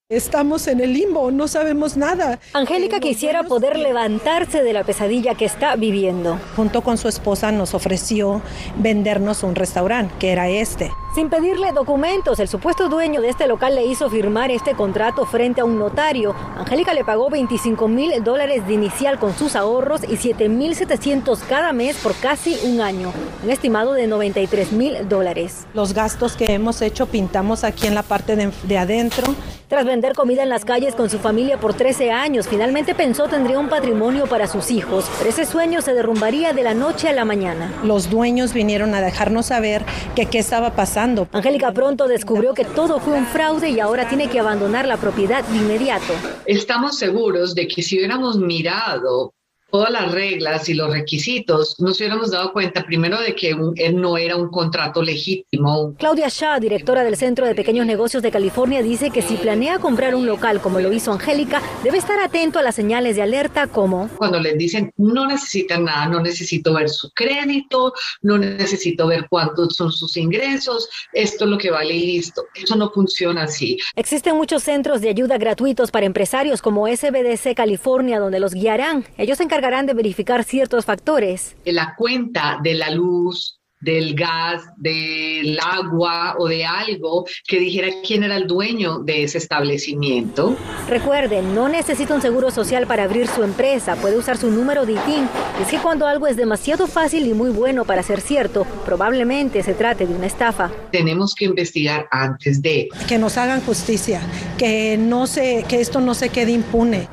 Estamos 0.09 0.67
en 0.67 0.79
el 0.79 0.93
limbo, 0.93 1.31
no 1.31 1.49
sabemos 1.49 1.97
nada. 1.97 2.39
Angélica 2.53 3.01
quisiera 3.01 3.43
poder 3.43 3.77
levantarse 3.77 4.63
de 4.63 4.71
la 4.71 4.85
pesadilla 4.85 5.35
que 5.35 5.43
está 5.43 5.75
viviendo. 5.75 6.39
Junto 6.55 6.81
con 6.81 6.97
su 6.97 7.09
esposa 7.09 7.51
nos 7.51 7.73
ofreció 7.73 8.41
vendernos 8.77 9.43
un 9.43 9.53
restaurante, 9.53 10.13
que 10.17 10.31
era 10.31 10.47
este. 10.47 10.93
Sin 11.17 11.31
pedirle 11.31 11.71
documentos, 11.71 12.39
el 12.39 12.47
supuesto 12.47 12.89
dueño 12.89 13.21
de 13.21 13.29
este 13.29 13.47
local 13.47 13.73
le 13.73 13.83
hizo 13.87 14.07
firmar 14.07 14.51
este 14.51 14.75
contrato 14.75 15.25
frente 15.25 15.61
a 15.61 15.65
un 15.65 15.79
notario. 15.79 16.35
Angélica 16.55 16.93
le 16.93 17.03
pagó 17.03 17.31
25 17.31 17.87
mil 17.87 18.23
dólares 18.23 18.67
de 18.67 18.75
inicial 18.75 19.17
con 19.17 19.35
sus 19.35 19.55
ahorros 19.55 20.01
y 20.07 20.17
7 20.17 20.47
mil 20.47 20.75
700 20.75 21.39
cada 21.49 21.73
mes 21.73 21.97
por 21.97 22.13
casi 22.17 22.55
un 22.65 22.81
año, 22.81 23.11
un 23.43 23.49
estimado 23.49 23.93
de 23.93 24.05
93 24.05 24.73
mil 24.73 25.09
dólares. 25.09 25.65
Los 25.73 25.95
gastos 25.95 26.35
que 26.35 26.53
hemos 26.53 26.83
hecho 26.83 27.07
pintamos 27.07 27.63
aquí 27.63 27.87
en 27.87 27.95
la 27.95 28.03
parte 28.03 28.35
de, 28.35 28.51
de 28.67 28.77
adentro. 28.77 29.33
Tras 29.67 29.85
vender 29.85 30.13
comida 30.13 30.43
en 30.43 30.49
las 30.49 30.63
calles 30.63 30.95
con 30.95 31.09
su 31.09 31.19
familia 31.19 31.59
por 31.59 31.73
13 31.73 32.09
años, 32.11 32.47
finalmente 32.47 32.95
pensó 32.95 33.27
tendría 33.27 33.59
un 33.59 33.67
patrimonio 33.67 34.25
para 34.25 34.47
sus 34.47 34.71
hijos, 34.71 35.09
pero 35.17 35.29
ese 35.29 35.45
sueño 35.45 35.81
se 35.81 35.93
derrumbaría 35.93 36.53
de 36.53 36.63
la 36.63 36.73
noche 36.73 37.09
a 37.09 37.13
la 37.13 37.25
mañana. 37.25 37.73
Los 37.83 38.09
dueños 38.09 38.53
vinieron 38.53 38.95
a 38.95 39.01
dejarnos 39.01 39.47
saber 39.47 39.83
que 40.15 40.27
qué 40.27 40.39
estaba 40.39 40.71
pasando. 40.71 41.06
Angélica 41.31 41.71
pronto 41.71 42.07
descubrió 42.07 42.53
que 42.53 42.65
todo 42.65 42.99
fue 42.99 43.13
un 43.13 43.25
fraude 43.25 43.69
y 43.69 43.79
ahora 43.79 44.09
tiene 44.09 44.29
que 44.29 44.39
abandonar 44.39 44.87
la 44.87 44.97
propiedad 44.97 45.43
de 45.45 45.57
inmediato. 45.57 46.13
Estamos 46.45 46.97
seguros 46.97 47.55
de 47.55 47.67
que 47.67 47.81
si 47.81 47.97
hubiéramos 47.97 48.37
mirado 48.37 49.33
todas 49.69 49.91
las 49.91 50.11
reglas 50.11 50.69
y 50.69 50.73
los 50.73 50.91
requisitos, 50.91 51.79
nos 51.79 51.97
hubiéramos 51.99 52.31
dado 52.31 52.53
cuenta 52.53 52.85
primero 52.85 53.19
de 53.19 53.35
que 53.35 53.55
él 53.75 54.01
no 54.01 54.17
era 54.17 54.35
un 54.35 54.49
contrato 54.49 55.01
legítimo. 55.01 55.93
Claudia 55.97 56.29
Shah, 56.29 56.59
directora 56.59 57.03
del 57.03 57.17
Centro 57.17 57.45
de 57.45 57.55
Pequeños 57.55 57.85
Negocios 57.85 58.23
de 58.23 58.31
California, 58.31 58.81
dice 58.81 59.09
que 59.09 59.21
si 59.21 59.35
planea 59.35 59.79
comprar 59.79 60.15
un 60.15 60.25
local 60.25 60.61
como 60.61 60.79
lo 60.79 60.91
hizo 60.93 61.11
Angélica, 61.11 61.61
debe 61.83 61.97
estar 61.97 62.19
atento 62.19 62.59
a 62.59 62.63
las 62.63 62.75
señales 62.75 63.15
de 63.15 63.21
alerta 63.21 63.67
como... 63.67 64.09
Cuando 64.17 64.39
les 64.39 64.57
dicen, 64.57 64.91
no 64.97 65.27
necesitan 65.27 65.83
nada, 65.83 66.07
no 66.07 66.21
necesito 66.21 66.73
ver 66.73 66.89
su 66.89 67.11
crédito, 67.11 67.93
no 68.21 68.37
necesito 68.37 69.07
ver 69.07 69.27
cuántos 69.29 69.75
son 69.75 69.91
sus 69.91 70.17
ingresos, 70.17 70.89
esto 71.13 71.45
es 71.45 71.49
lo 71.49 71.57
que 71.57 71.71
vale 71.71 71.93
y 71.93 72.13
listo. 72.13 72.45
Eso 72.55 72.75
no 72.75 72.89
funciona 72.91 73.43
así. 73.43 73.77
Existen 73.95 74.35
muchos 74.35 74.63
centros 74.63 75.01
de 75.01 75.09
ayuda 75.09 75.37
gratuitos 75.37 75.91
para 75.91 76.05
empresarios 76.05 76.61
como 76.61 76.87
SBDC 76.87 77.55
California, 77.55 78.19
donde 78.19 78.39
los 78.39 78.53
guiarán. 78.53 79.05
Ellos 79.17 79.37
se 79.37 79.43
encargarán 79.57 79.87
de 79.87 79.95
verificar 79.95 80.43
ciertos 80.43 80.85
factores. 80.85 81.55
La 81.65 81.95
cuenta 81.95 82.59
de 82.61 82.75
la 82.75 82.91
luz, 82.91 83.59
del 83.79 84.13
gas, 84.13 84.61
del 84.77 85.57
agua 85.59 86.35
o 86.37 86.47
de 86.47 86.63
algo 86.63 87.25
que 87.47 87.59
dijera 87.59 87.87
quién 88.05 88.23
era 88.23 88.35
el 88.37 88.45
dueño 88.45 88.99
de 88.99 89.23
ese 89.23 89.39
establecimiento. 89.39 90.55
Recuerden, 90.87 91.55
no 91.55 91.69
necesita 91.69 92.13
un 92.13 92.21
seguro 92.21 92.51
social 92.51 92.85
para 92.85 93.03
abrir 93.03 93.27
su 93.27 93.41
empresa, 93.41 93.95
puede 93.95 94.17
usar 94.17 94.37
su 94.37 94.51
número 94.51 94.85
de 94.85 94.93
ITIN. 94.93 95.27
Es 95.59 95.69
que 95.69 95.79
cuando 95.79 96.05
algo 96.05 96.27
es 96.27 96.37
demasiado 96.37 96.85
fácil 96.85 97.25
y 97.25 97.33
muy 97.33 97.49
bueno 97.49 97.83
para 97.83 98.03
ser 98.03 98.21
cierto, 98.21 98.65
probablemente 98.85 99.63
se 99.63 99.73
trate 99.73 100.05
de 100.05 100.13
una 100.13 100.27
estafa. 100.27 100.69
Tenemos 100.91 101.33
que 101.33 101.45
investigar 101.45 102.07
antes 102.11 102.61
de 102.61 102.89
que 103.07 103.17
nos 103.17 103.37
hagan 103.37 103.61
justicia, 103.61 104.21
que 104.59 104.97
no 104.97 105.25
se 105.25 105.65
que 105.67 105.81
esto 105.81 105.99
no 105.99 106.13
se 106.13 106.29
quede 106.29 106.51
impune. 106.51 107.07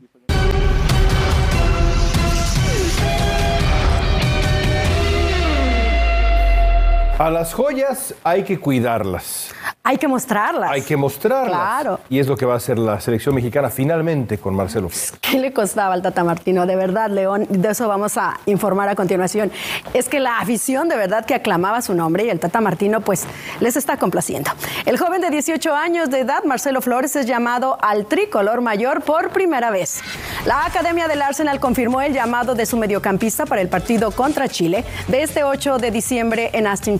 A 7.17 7.29
las 7.29 7.53
joyas 7.53 8.13
hay 8.25 8.43
que 8.43 8.59
cuidarlas. 8.59 9.53
Hay 9.83 9.97
que 9.97 10.07
mostrarlas. 10.07 10.69
Hay 10.69 10.81
que 10.81 10.97
mostrarlas. 10.97 11.49
Claro. 11.49 11.99
Y 12.09 12.19
es 12.19 12.27
lo 12.27 12.35
que 12.35 12.45
va 12.45 12.55
a 12.55 12.57
hacer 12.57 12.77
la 12.77 12.99
selección 12.99 13.35
mexicana 13.35 13.69
finalmente 13.69 14.37
con 14.37 14.53
Marcelo. 14.53 14.89
¿Qué 15.21 15.39
le 15.39 15.53
costaba 15.53 15.93
al 15.93 16.01
Tata 16.01 16.25
Martino? 16.25 16.65
De 16.65 16.75
verdad, 16.75 17.09
León, 17.09 17.45
de 17.49 17.69
eso 17.69 17.87
vamos 17.87 18.17
a 18.17 18.39
informar 18.47 18.89
a 18.89 18.95
continuación. 18.95 19.49
Es 19.93 20.09
que 20.09 20.19
la 20.19 20.39
afición 20.39 20.89
de 20.89 20.97
verdad 20.97 21.23
que 21.23 21.35
aclamaba 21.35 21.81
su 21.81 21.93
nombre 21.93 22.25
y 22.25 22.29
el 22.29 22.39
Tata 22.39 22.59
Martino 22.59 22.99
pues 22.99 23.25
les 23.61 23.77
está 23.77 23.95
complaciendo. 23.97 24.51
El 24.85 24.97
joven 24.97 25.21
de 25.21 25.29
18 25.29 25.73
años 25.73 26.09
de 26.09 26.21
edad, 26.21 26.43
Marcelo 26.43 26.81
Flores, 26.81 27.15
es 27.15 27.27
llamado 27.27 27.77
al 27.81 28.07
tricolor 28.07 28.59
mayor 28.59 29.03
por 29.03 29.29
primera 29.29 29.69
vez. 29.69 30.01
La 30.45 30.65
Academia 30.65 31.07
del 31.07 31.21
Arsenal 31.21 31.61
confirmó 31.61 32.01
el 32.01 32.11
llamado 32.11 32.55
de 32.55 32.65
su 32.65 32.75
mediocampista 32.75 33.45
para 33.45 33.61
el 33.61 33.69
partido 33.69 34.11
contra 34.11 34.49
Chile 34.49 34.83
de 35.07 35.21
este 35.21 35.45
8 35.45 35.77
de 35.77 35.91
diciembre 35.91 36.49
en 36.53 36.67
Austin, 36.67 36.99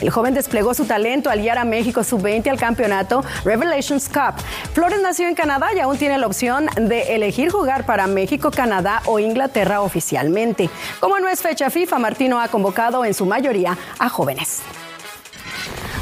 El 0.00 0.10
joven 0.10 0.34
desplegó 0.34 0.74
su 0.74 0.86
talento 0.86 1.30
al 1.30 1.40
guiar 1.40 1.58
a 1.58 1.64
México 1.64 2.02
su 2.02 2.16
sub-20 2.16 2.48
al 2.48 2.58
campeonato 2.58 3.24
Revelations 3.44 4.08
Cup. 4.08 4.34
Flores 4.72 5.00
nació 5.02 5.28
en 5.28 5.34
Canadá 5.34 5.68
y 5.74 5.80
aún 5.80 5.98
tiene 5.98 6.18
la 6.18 6.26
opción 6.26 6.66
de 6.76 7.14
elegir 7.14 7.50
jugar 7.50 7.84
para 7.84 8.06
México, 8.06 8.50
Canadá 8.50 9.02
o 9.06 9.18
Inglaterra 9.18 9.80
oficialmente. 9.82 10.70
Como 11.00 11.18
no 11.18 11.28
es 11.28 11.42
fecha 11.42 11.70
FIFA, 11.70 11.98
Martino 11.98 12.40
ha 12.40 12.48
convocado 12.48 13.04
en 13.04 13.14
su 13.14 13.26
mayoría 13.26 13.76
a 13.98 14.08
jóvenes. 14.08 14.62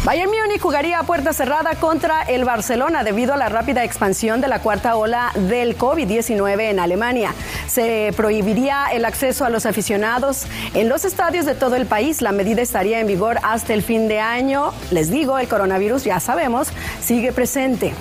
Bayern 0.04 0.32
Múnich 0.32 0.60
jugaría 0.60 0.98
a 0.98 1.04
puerta 1.04 1.32
cerrada 1.32 1.76
contra 1.76 2.22
el 2.22 2.44
Barcelona 2.44 3.04
debido 3.04 3.34
a 3.34 3.36
la 3.36 3.48
rápida 3.48 3.84
expansión 3.84 4.40
de 4.40 4.48
la 4.48 4.60
cuarta 4.60 4.96
ola 4.96 5.30
del 5.36 5.78
COVID-19 5.78 6.70
en 6.70 6.80
Alemania. 6.80 7.36
Se 7.68 8.12
prohibiría 8.16 8.86
el 8.92 9.04
acceso 9.04 9.44
a 9.44 9.48
los 9.48 9.64
aficionados 9.64 10.46
en 10.74 10.88
los 10.88 11.04
estadios 11.04 11.46
de 11.46 11.54
todo 11.54 11.76
el 11.76 11.86
país. 11.86 12.20
La 12.20 12.32
medida 12.32 12.62
estaría 12.62 12.98
en 12.98 13.06
vigor 13.06 13.38
hasta 13.44 13.74
el 13.74 13.82
fin 13.84 14.08
de 14.08 14.18
año. 14.18 14.72
Les 14.90 15.08
digo, 15.08 15.38
el 15.38 15.46
coronavirus, 15.46 16.02
ya 16.02 16.18
sabemos, 16.18 16.70
sigue 17.00 17.30
presente. 17.32 17.94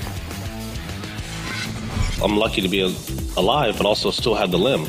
I'm 2.23 2.35
lucky 2.35 2.63
to 2.63 2.67
be 2.67 2.81
alive, 3.37 3.77
but 3.77 3.85
also 3.85 4.09
still 4.09 4.33
have 4.33 4.49
the 4.49 4.57
limb. 4.57 4.87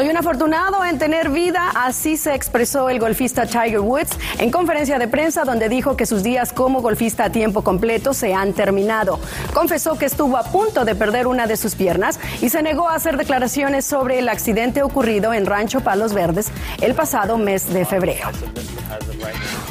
Soy 0.00 0.08
un 0.08 0.16
afortunado 0.16 0.82
en 0.82 0.98
tener 0.98 1.28
vida, 1.28 1.72
así 1.74 2.16
se 2.16 2.34
expresó 2.34 2.88
el 2.88 2.98
golfista 2.98 3.44
Tiger 3.44 3.80
Woods 3.80 4.16
en 4.38 4.50
conferencia 4.50 4.98
de 4.98 5.08
prensa 5.08 5.44
donde 5.44 5.68
dijo 5.68 5.94
que 5.94 6.06
sus 6.06 6.22
días 6.22 6.54
como 6.54 6.80
golfista 6.80 7.24
a 7.24 7.30
tiempo 7.30 7.62
completo 7.62 8.14
se 8.14 8.32
han 8.32 8.54
terminado. 8.54 9.20
Confesó 9.52 9.98
que 9.98 10.06
estuvo 10.06 10.38
a 10.38 10.44
punto 10.44 10.86
de 10.86 10.94
perder 10.94 11.26
una 11.26 11.46
de 11.46 11.58
sus 11.58 11.74
piernas 11.74 12.18
y 12.40 12.48
se 12.48 12.62
negó 12.62 12.88
a 12.88 12.94
hacer 12.94 13.18
declaraciones 13.18 13.84
sobre 13.84 14.18
el 14.20 14.30
accidente 14.30 14.82
ocurrido 14.82 15.34
en 15.34 15.44
Rancho 15.44 15.82
Palos 15.82 16.14
Verdes 16.14 16.50
el 16.80 16.94
pasado 16.94 17.36
mes 17.36 17.70
de 17.70 17.84
febrero. 17.84 18.30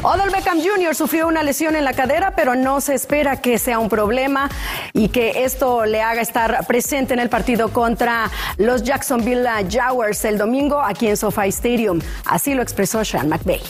Odell 0.02 0.30
Beckham 0.30 0.60
Jr. 0.62 0.96
sufrió 0.96 1.28
una 1.28 1.44
lesión 1.44 1.76
en 1.76 1.84
la 1.84 1.92
cadera, 1.92 2.34
pero 2.34 2.56
no 2.56 2.80
se 2.80 2.94
espera 2.94 3.42
que 3.42 3.58
sea 3.58 3.80
un 3.80 3.90
problema 3.90 4.50
y 4.94 5.10
que 5.10 5.44
esto 5.44 5.86
le 5.86 6.02
haga 6.02 6.22
estar 6.22 6.66
presente 6.66 7.14
en 7.14 7.20
el 7.20 7.28
partido 7.28 7.74
contra 7.74 8.32
los 8.56 8.84
Jacksonville 8.84 9.46
Jaguars 9.70 10.24
el 10.24 10.38
domingo 10.38 10.80
aquí 10.80 11.08
en 11.08 11.18
SoFi 11.18 11.50
Stadium. 11.50 12.00
Así 12.26 12.54
lo 12.54 12.62
expresó 12.62 13.04
Sean 13.04 13.28
McVay. 13.28 13.62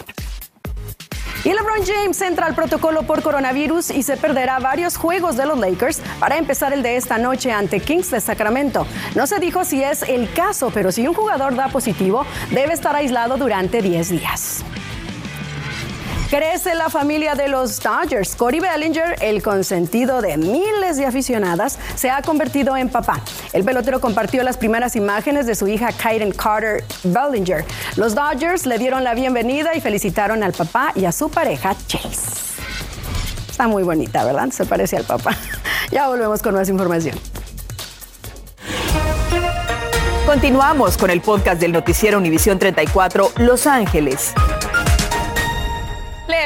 Y 1.45 1.49
LeBron 1.49 1.85
James 1.85 2.21
entra 2.21 2.45
al 2.45 2.53
protocolo 2.53 3.03
por 3.03 3.23
coronavirus 3.23 3.89
y 3.89 4.03
se 4.03 4.17
perderá 4.17 4.59
varios 4.59 4.97
juegos 4.97 5.35
de 5.35 5.47
los 5.47 5.57
Lakers 5.57 6.01
para 6.19 6.37
empezar 6.37 6.73
el 6.73 6.83
de 6.83 6.97
esta 6.97 7.17
noche 7.17 7.51
ante 7.51 7.79
Kings 7.79 8.11
de 8.11 8.19
Sacramento. 8.19 8.85
No 9.15 9.25
se 9.25 9.39
dijo 9.39 9.63
si 9.63 9.81
es 9.81 10.03
el 10.03 10.31
caso, 10.33 10.69
pero 10.71 10.91
si 10.91 11.07
un 11.07 11.13
jugador 11.15 11.55
da 11.55 11.69
positivo, 11.69 12.25
debe 12.51 12.73
estar 12.73 12.95
aislado 12.95 13.37
durante 13.37 13.81
10 13.81 14.09
días. 14.09 14.65
Crece 16.29 16.75
la 16.75 16.89
familia 16.89 17.33
de 17.33 17.47
los 17.47 17.79
Dodgers. 17.79 18.35
Cody 18.35 18.59
Bellinger, 18.59 19.15
el 19.19 19.41
consentido 19.41 20.21
de 20.21 20.37
miles 20.37 20.97
de 20.97 21.07
aficionadas, 21.07 21.79
se 21.95 22.11
ha 22.11 22.21
convertido 22.21 22.77
en 22.77 22.87
papá. 22.87 23.19
El 23.51 23.63
pelotero 23.63 23.99
compartió 23.99 24.43
las 24.43 24.55
primeras 24.55 24.95
imágenes 24.95 25.47
de 25.47 25.55
su 25.55 25.67
hija 25.67 25.91
Kaiden 25.91 26.31
Carter 26.31 26.83
Bellinger. 27.03 27.65
Los 27.95 28.13
Dodgers 28.13 28.67
le 28.67 28.77
dieron 28.77 29.03
la 29.03 29.15
bienvenida 29.15 29.73
y 29.73 29.81
felicitaron 29.81 30.43
al 30.43 30.53
papá 30.53 30.91
y 30.93 31.05
a 31.05 31.11
su 31.11 31.31
pareja 31.31 31.75
Chase. 31.87 32.59
Está 33.49 33.67
muy 33.67 33.81
bonita, 33.81 34.23
¿verdad? 34.23 34.51
Se 34.51 34.65
parece 34.65 34.97
al 34.97 35.05
papá. 35.05 35.35
Ya 35.91 36.07
volvemos 36.07 36.43
con 36.43 36.53
más 36.53 36.69
información. 36.69 37.17
Continuamos 40.27 40.95
con 40.95 41.09
el 41.09 41.21
podcast 41.21 41.59
del 41.59 41.71
noticiero 41.71 42.19
Univisión 42.19 42.59
34 42.59 43.31
Los 43.37 43.65
Ángeles. 43.65 44.35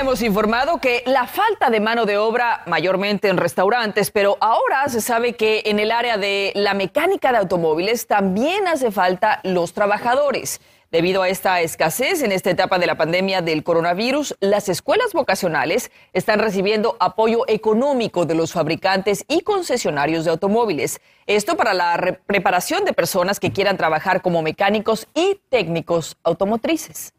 Hemos 0.04 0.22
informado 0.22 0.80
que 0.80 1.02
la 1.06 1.28
falta 1.28 1.70
de 1.70 1.80
mano 1.80 2.06
de 2.06 2.18
obra, 2.18 2.64
mayormente 2.66 3.30
en 3.30 3.38
restaurantes, 3.38 4.12
pero 4.12 4.36
ahora 4.42 4.90
se 4.90 5.00
sabe 5.00 5.32
que 5.32 5.62
en 5.64 5.80
el 5.80 5.92
área 5.92 6.18
de 6.18 6.52
la 6.56 6.74
mecánica 6.74 7.32
de 7.32 7.38
automóviles 7.38 8.06
también 8.06 8.68
hace 8.68 8.92
falta 8.92 9.40
los 9.44 9.72
trabajadores. 9.72 10.60
Debido 10.92 11.22
a 11.22 11.30
esta 11.30 11.62
escasez 11.62 12.22
en 12.22 12.34
esta 12.34 12.50
etapa 12.50 12.80
de 12.80 12.86
la 12.86 12.98
pandemia 12.98 13.42
del 13.42 13.64
coronavirus, 13.64 14.36
las 14.42 14.68
escuelas 14.68 15.14
vocacionales 15.14 15.90
están 16.12 16.40
recibiendo 16.40 16.98
apoyo 17.00 17.46
económico 17.48 18.26
de 18.26 18.36
los 18.36 18.52
fabricantes 18.52 19.24
y 19.30 19.40
concesionarios 19.40 20.26
de 20.26 20.32
automóviles. 20.32 21.00
Esto 21.28 21.56
para 21.56 21.74
la 21.74 22.20
preparación 22.26 22.84
de 22.84 22.92
personas 22.92 23.40
que 23.40 23.54
quieran 23.54 23.78
trabajar 23.78 24.22
como 24.22 24.42
mecánicos 24.42 25.08
y 25.14 25.40
técnicos 25.50 26.18
automotrices. 26.24 27.14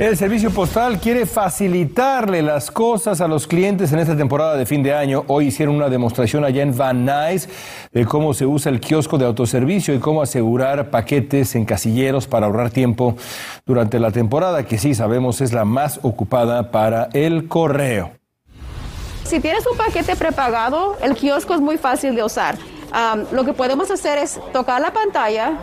El 0.00 0.16
servicio 0.16 0.50
postal 0.50 0.98
quiere 0.98 1.26
facilitarle 1.26 2.40
las 2.40 2.70
cosas 2.70 3.20
a 3.20 3.28
los 3.28 3.46
clientes 3.46 3.92
en 3.92 3.98
esta 3.98 4.16
temporada 4.16 4.56
de 4.56 4.64
fin 4.64 4.82
de 4.82 4.94
año. 4.94 5.24
Hoy 5.26 5.48
hicieron 5.48 5.74
una 5.74 5.90
demostración 5.90 6.42
allá 6.42 6.62
en 6.62 6.74
Van 6.74 7.04
Nuys 7.04 7.50
de 7.92 8.06
cómo 8.06 8.32
se 8.32 8.46
usa 8.46 8.72
el 8.72 8.80
kiosco 8.80 9.18
de 9.18 9.26
autoservicio 9.26 9.94
y 9.94 9.98
cómo 9.98 10.22
asegurar 10.22 10.88
paquetes 10.88 11.54
en 11.54 11.66
casilleros 11.66 12.26
para 12.26 12.46
ahorrar 12.46 12.70
tiempo 12.70 13.14
durante 13.66 14.00
la 14.00 14.10
temporada, 14.10 14.64
que 14.64 14.78
sí 14.78 14.94
sabemos 14.94 15.42
es 15.42 15.52
la 15.52 15.66
más 15.66 16.00
ocupada 16.00 16.70
para 16.70 17.10
el 17.12 17.46
correo. 17.46 18.12
Si 19.24 19.38
tienes 19.38 19.66
un 19.66 19.76
paquete 19.76 20.16
prepagado, 20.16 20.96
el 21.02 21.14
kiosco 21.14 21.52
es 21.52 21.60
muy 21.60 21.76
fácil 21.76 22.14
de 22.14 22.24
usar. 22.24 22.56
Lo 23.32 23.44
que 23.44 23.52
podemos 23.52 23.90
hacer 23.90 24.16
es 24.16 24.40
tocar 24.54 24.80
la 24.80 24.94
pantalla, 24.94 25.58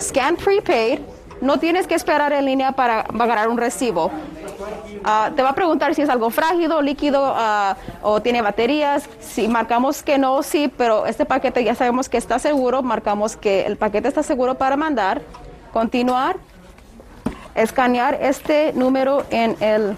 scan 0.00 0.36
prepaid, 0.36 1.00
no 1.42 1.58
tienes 1.58 1.88
que 1.88 1.94
esperar 1.94 2.32
en 2.32 2.44
línea 2.46 2.72
para 2.72 3.04
pagar 3.04 3.48
un 3.48 3.58
recibo. 3.58 4.10
Ah, 5.04 5.32
te 5.34 5.42
va 5.42 5.50
a 5.50 5.54
preguntar 5.54 5.94
si 5.94 6.00
es 6.00 6.08
algo 6.08 6.30
frágil, 6.30 6.70
líquido 6.82 7.20
ah, 7.36 7.76
o 8.00 8.22
tiene 8.22 8.40
baterías. 8.40 9.08
Si 9.20 9.48
marcamos 9.48 10.04
que 10.04 10.18
no, 10.18 10.42
sí, 10.44 10.72
pero 10.74 11.04
este 11.04 11.24
paquete 11.26 11.64
ya 11.64 11.74
sabemos 11.74 12.08
que 12.08 12.16
está 12.16 12.38
seguro, 12.38 12.82
marcamos 12.82 13.36
que 13.36 13.66
el 13.66 13.76
paquete 13.76 14.06
está 14.06 14.22
seguro 14.22 14.54
para 14.54 14.76
mandar. 14.76 15.20
Continuar, 15.72 16.36
escanear 17.56 18.18
este 18.22 18.72
número 18.74 19.24
en 19.30 19.56
el 19.60 19.96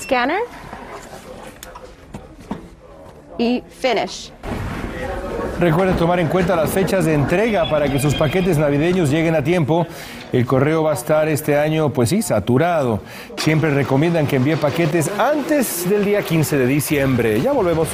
scanner 0.00 0.42
y 3.36 3.64
finish. 3.68 4.32
Recuerde 5.60 5.94
tomar 5.94 6.20
en 6.20 6.28
cuenta 6.28 6.54
las 6.54 6.70
fechas 6.70 7.04
de 7.04 7.14
entrega 7.14 7.68
para 7.68 7.90
que 7.90 7.98
sus 7.98 8.14
paquetes 8.14 8.58
navideños 8.58 9.10
lleguen 9.10 9.34
a 9.34 9.42
tiempo. 9.42 9.88
El 10.32 10.46
correo 10.46 10.84
va 10.84 10.92
a 10.92 10.94
estar 10.94 11.26
este 11.26 11.58
año, 11.58 11.90
pues 11.90 12.10
sí, 12.10 12.22
saturado. 12.22 13.00
Siempre 13.36 13.70
recomiendan 13.70 14.28
que 14.28 14.36
envíe 14.36 14.56
paquetes 14.56 15.10
antes 15.18 15.90
del 15.90 16.04
día 16.04 16.22
15 16.22 16.58
de 16.58 16.66
diciembre. 16.66 17.40
Ya 17.40 17.50
volvemos. 17.50 17.88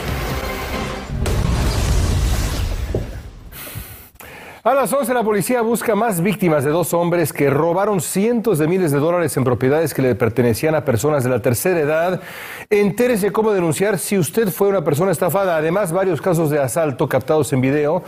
A 4.66 4.72
las 4.72 4.90
11 4.90 5.12
la 5.12 5.22
policía 5.22 5.60
busca 5.60 5.94
más 5.94 6.22
víctimas 6.22 6.64
de 6.64 6.70
dos 6.70 6.94
hombres 6.94 7.34
que 7.34 7.50
robaron 7.50 8.00
cientos 8.00 8.58
de 8.58 8.66
miles 8.66 8.92
de 8.92 8.98
dólares 8.98 9.36
en 9.36 9.44
propiedades 9.44 9.92
que 9.92 10.00
le 10.00 10.14
pertenecían 10.14 10.74
a 10.74 10.86
personas 10.86 11.22
de 11.22 11.28
la 11.28 11.40
tercera 11.42 11.78
edad. 11.80 12.22
Entérese 12.70 13.30
cómo 13.30 13.52
denunciar 13.52 13.98
si 13.98 14.16
usted 14.16 14.48
fue 14.48 14.68
una 14.68 14.82
persona 14.82 15.12
estafada. 15.12 15.58
Además, 15.58 15.92
varios 15.92 16.22
casos 16.22 16.48
de 16.48 16.60
asalto 16.60 17.10
captados 17.10 17.52
en 17.52 17.60
video. 17.60 18.04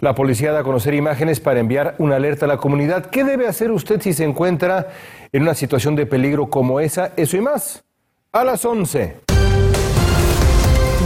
La 0.00 0.14
policía 0.14 0.52
da 0.52 0.60
a 0.60 0.64
conocer 0.64 0.94
imágenes 0.94 1.38
para 1.38 1.60
enviar 1.60 1.96
una 1.98 2.16
alerta 2.16 2.46
a 2.46 2.48
la 2.48 2.56
comunidad. 2.56 3.04
¿Qué 3.10 3.22
debe 3.22 3.46
hacer 3.46 3.70
usted 3.70 4.00
si 4.00 4.14
se 4.14 4.24
encuentra 4.24 4.88
en 5.32 5.42
una 5.42 5.52
situación 5.52 5.96
de 5.96 6.06
peligro 6.06 6.48
como 6.48 6.80
esa? 6.80 7.12
Eso 7.14 7.36
y 7.36 7.42
más. 7.42 7.84
A 8.32 8.42
las 8.42 8.64
11. 8.64 9.29